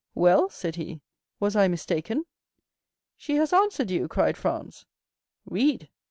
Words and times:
"Well," 0.15 0.49
said 0.49 0.77
he, 0.77 0.99
"was 1.39 1.55
I 1.55 1.67
mistaken?" 1.67 2.25
"She 3.17 3.35
has 3.35 3.53
answered 3.53 3.91
you!" 3.91 4.07
cried 4.07 4.35
Franz. 4.35 4.87
"Read." 5.45 5.91